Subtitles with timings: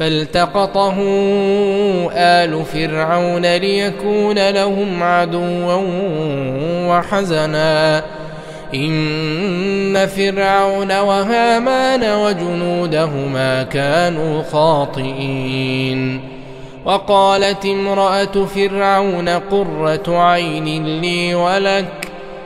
[0.00, 0.94] فالتقطه
[2.12, 5.82] آل فرعون ليكون لهم عدوا
[6.88, 8.04] وحزنا.
[8.74, 16.20] إن فرعون وهامان وجنودهما كانوا خاطئين.
[16.84, 21.99] وقالت امرأة فرعون قرة عين لي ولك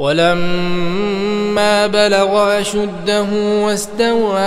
[0.00, 3.26] ولما بلغ أشده
[3.64, 4.38] واستوى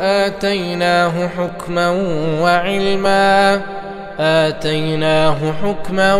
[0.00, 1.90] آتيناه حكما
[2.40, 3.60] وعلما
[4.18, 6.14] آتيناه حكما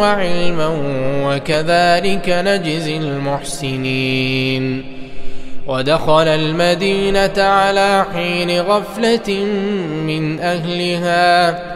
[0.00, 0.78] وعلما
[1.24, 4.84] وكذلك نجزي المحسنين.
[5.66, 9.44] ودخل المدينة على حين غفلة
[10.06, 11.75] من أهلها.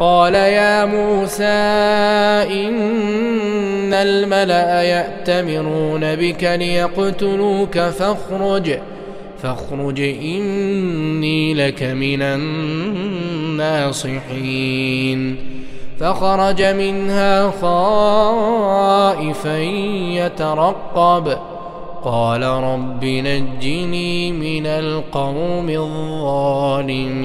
[0.00, 1.44] قال يا موسى
[2.64, 8.78] إن الملأ يأتمرون بك ليقتلوك فاخرج
[9.42, 12.22] فاخرج إني لك من
[13.52, 15.36] الناصحين.
[16.00, 19.58] فخرج منها خائفا
[20.18, 21.38] يترقب
[22.04, 27.24] قال رب نجني من القوم الظالمين.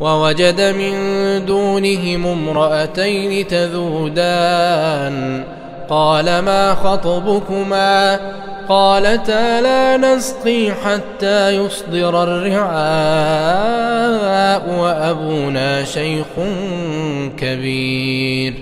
[0.00, 0.94] ووجد من
[1.46, 5.44] دونهم امرأتين تذودان.
[5.90, 8.20] قال ما خطبكما؟
[8.68, 12.74] قالتا لا نسقي حتى يصدر الرعاء
[14.80, 16.26] وأبونا شيخ
[17.38, 18.54] كبير.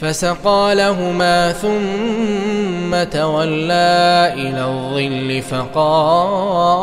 [0.00, 6.78] فسقى لهما ثم تولى إلى الظل فقال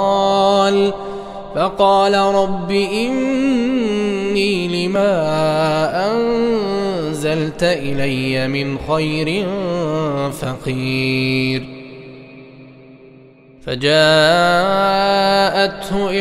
[1.56, 2.71] فقال رب
[4.36, 9.48] إني لما أنزلت إلي من خير
[10.32, 11.64] فقير.
[13.66, 13.94] فجاءته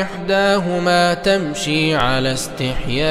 [0.03, 3.05] إحداهما تمشي على استحياء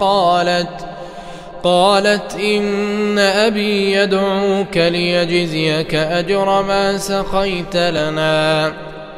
[0.00, 0.86] قالت
[1.62, 8.72] قالت إن أبي يدعوك ليجزيك أجر ما سقيت لنا.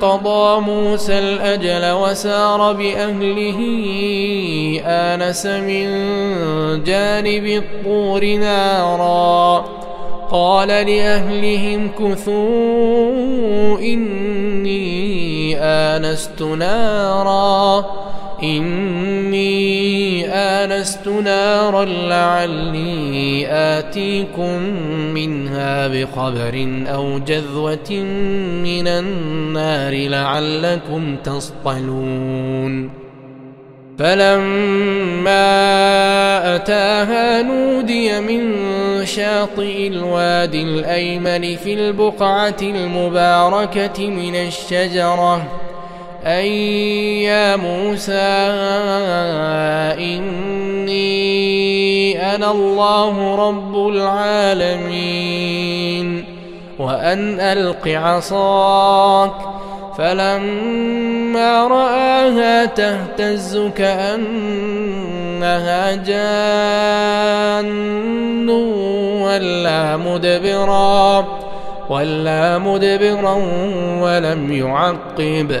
[0.00, 3.58] قضى موسى الأجل وسار بأهله
[4.84, 5.86] آنس من
[6.84, 9.64] جانب الطور نارا.
[10.30, 17.84] قال لأهلهم كثوا إني آنست نارا.
[18.44, 24.62] إني آنست نارا لعلي آتيكم
[25.14, 27.90] منها بخبر أو جذوة
[28.64, 33.04] من النار لعلكم تصطلون.
[33.98, 35.34] فلما
[36.56, 38.54] أتاها نودي من
[39.06, 45.42] شاطئ الوادي الأيمن في البقعة المباركة من الشجرة
[46.26, 48.12] أي يا موسى
[49.98, 51.14] إني
[52.34, 55.04] أنا الله رب العالمين
[56.78, 59.32] وأن ألق عصاك
[59.98, 65.14] فلما رآها تهتز كأنها
[65.94, 67.34] جان
[69.22, 71.24] ولا مدبرا
[71.90, 73.34] ولا مدبرا
[74.00, 75.60] ولم يعقب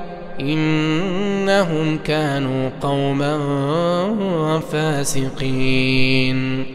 [0.41, 3.39] إنهم كانوا قوما
[4.71, 6.65] فاسقين.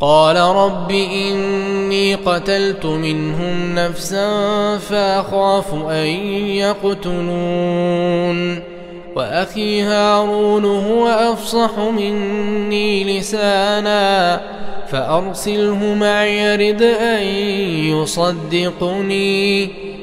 [0.00, 6.06] قال رب إني قتلت منهم نفسا فأخاف أن
[6.46, 7.18] يقتلون.
[9.16, 14.40] وأخي هارون هو أفصح مني لسانا
[14.90, 17.22] فأرسله معي يرد أن
[17.96, 19.68] يصدقني.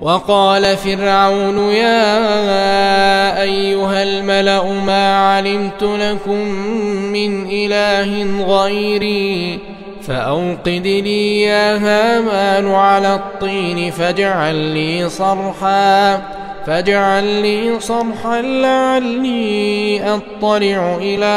[0.00, 6.44] وقال فرعون يا أيها الملأ ما علمت لكم
[7.12, 9.58] من إله غيري
[10.02, 16.22] فأوقد لي يا هامان على الطين فاجعل لي صرحا
[16.68, 21.36] فاجعل لي صرحا لعلي أطلع إلى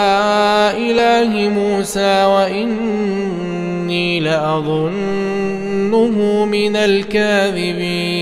[0.78, 4.86] إله موسى وإني لأظنه
[6.46, 8.22] من الكاذبين.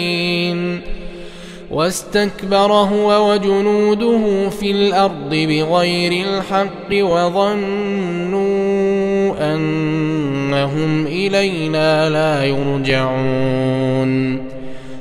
[1.72, 8.40] واستكبر هو وجنوده في الأرض بغير الحق وظنوا
[9.56, 14.10] أنهم إلينا لا يرجعون.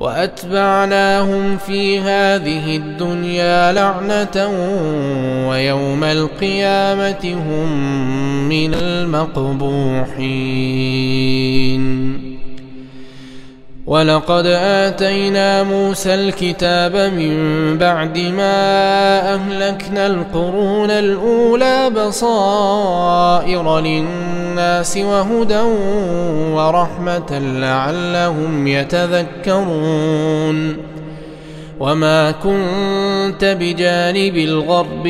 [0.00, 4.48] وأتبعناهم في هذه الدنيا لعنة
[5.48, 7.68] ويوم القيامة هم
[8.48, 10.26] من المقبوحين.
[13.86, 17.36] ولقد اتينا موسى الكتاب من
[17.78, 18.54] بعد ما
[19.34, 25.60] اهلكنا القرون الاولى بصائر للناس وهدى
[26.52, 30.76] ورحمه لعلهم يتذكرون
[31.80, 35.06] وما كنت بجانب الغرب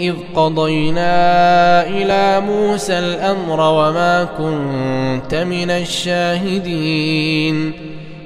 [0.00, 7.72] اذ قضينا إلى موسى الامر وما كنت من الشاهدين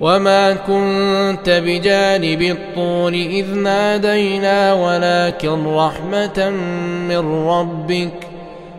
[0.00, 6.50] وما كنت بجانب الطور إذ نادينا ولكن رحمة
[7.08, 8.12] من ربك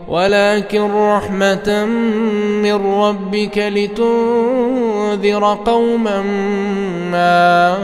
[0.08, 1.86] ولكن رحمة
[2.64, 6.22] من ربك لتنذر قوما
[7.12, 7.78] ما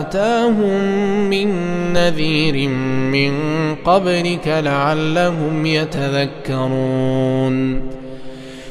[0.00, 0.80] أتاهم
[1.30, 1.48] من
[1.92, 2.68] نذير
[3.12, 3.32] من
[3.84, 7.10] قبلك لعلهم يتذكرون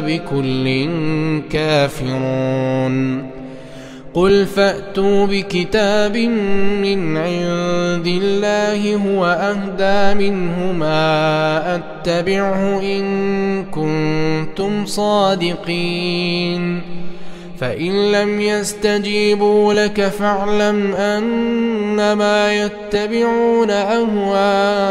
[0.00, 0.88] بكل
[1.52, 3.26] كافرون.
[4.14, 6.16] قل فأتوا بكتاب
[6.82, 16.82] من عند الله هو أهدى منهما أتبعه إن كنتم صادقين.
[17.60, 24.90] فإن لم يستجيبوا لك فاعلم أنما يتبعون أهواءهم.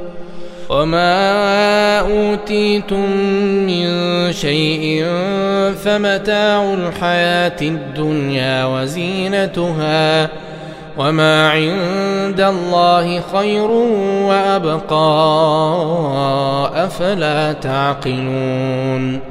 [0.71, 3.09] وما أوتيتم
[3.67, 3.87] من
[4.33, 5.05] شيء
[5.83, 10.29] فمتاع الحياة الدنيا وزينتها
[10.97, 13.71] وما عند الله خير
[14.27, 15.11] وابقى
[16.85, 19.30] افلا تعقلون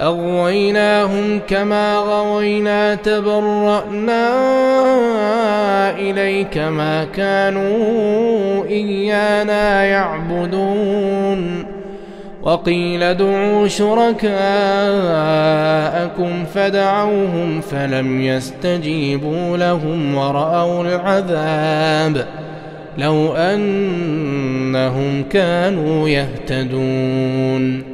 [0.00, 4.30] أغويناهم كما غوينا تبرأنا
[5.98, 11.64] إليك ما كانوا إيانا يعبدون.
[12.42, 14.24] وقيل ادعوا شركاءكم
[16.54, 22.26] فدعوهم فلم يستجيبوا لهم ورأوا العذاب
[22.98, 27.93] لو أنهم كانوا يهتدون.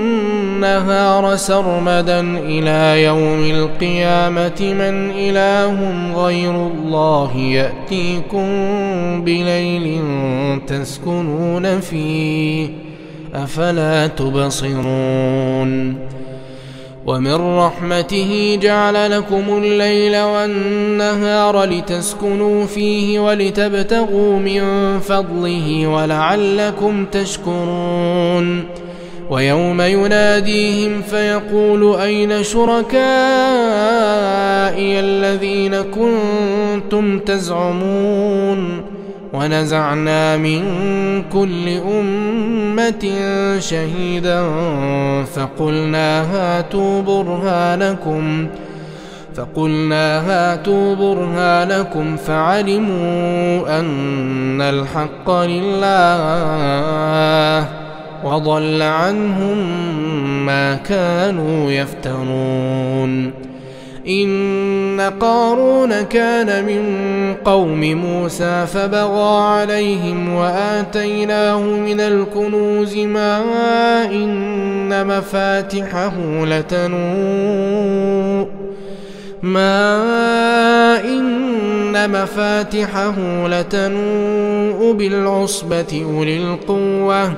[0.63, 5.75] النهار سرمدا إلى يوم القيامة من إله
[6.15, 8.45] غير الله يأتيكم
[9.25, 10.01] بليل
[10.67, 12.69] تسكنون فيه
[13.35, 15.97] أفلا تبصرون
[17.05, 24.63] ومن رحمته جعل لكم الليل والنهار لتسكنوا فيه ولتبتغوا من
[24.99, 28.65] فضله ولعلكم تشكرون
[29.31, 32.99] ويوم يناديهم فيقول أين شركائي
[34.99, 38.81] الذين كنتم تزعمون
[39.33, 40.63] ونزعنا من
[41.33, 43.15] كل أمة
[43.59, 44.43] شهيدا
[45.35, 48.47] فقلنا هاتوا برهانكم
[49.35, 56.61] فقلنا هاتوا برهانكم فعلموا أن الحق لله
[58.25, 59.57] وضل عنهم
[60.45, 63.31] ما كانوا يفترون.
[64.07, 66.83] إن قارون كان من
[67.45, 73.41] قوم موسى فبغى عليهم وآتيناه من الكنوز ما
[74.05, 78.47] إن مفاتحه لتنوء.
[79.43, 87.33] ما إن مفاتحه لتنوء بالعصبة أولي القوة.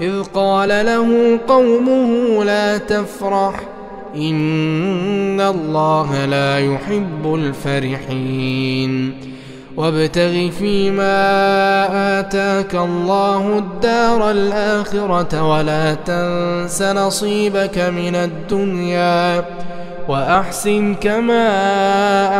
[0.00, 3.60] إذ قال له قومه لا تفرح
[4.16, 9.14] إن الله لا يحب الفرحين.
[9.76, 11.18] وابتغ فيما
[12.20, 19.44] آتاك الله الدار الآخرة ولا تنس نصيبك من الدنيا
[20.08, 21.46] وأحسن كما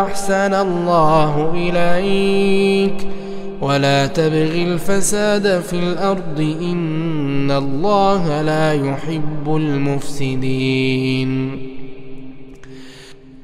[0.02, 3.08] أحسن الله إليك.
[3.60, 11.58] ولا تبغ الفساد في الأرض إن الله لا يحب المفسدين.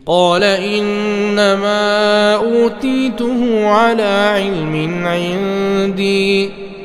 [0.06, 6.63] قال إنما أوتيته على علم عندي.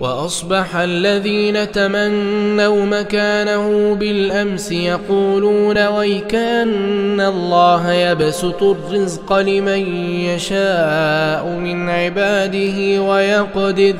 [0.00, 13.94] وأصبح الذين تمنوا مكانه بالأمس يقولون ويكأن الله يبسط الرزق لمن يشاء من عباده ويقدر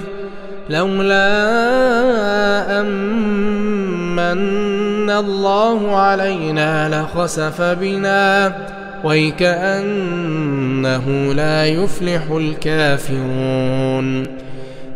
[0.71, 1.41] لولا
[2.81, 4.41] أمن
[5.11, 8.57] الله علينا لخسف بنا
[9.05, 10.25] ويكأنه
[11.35, 14.27] لا يفلح الكافرون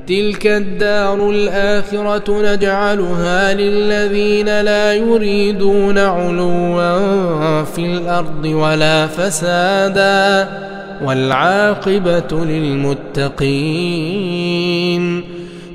[0.07, 10.49] تلك الدار الآخرة نجعلها للذين لا يريدون علوا في الأرض ولا فسادا
[11.05, 13.75] والعاقبة للمتقين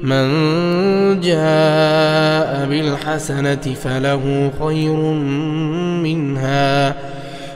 [0.04, 0.30] من
[1.22, 4.96] جاء بالحسنة فله خير
[6.04, 6.96] منها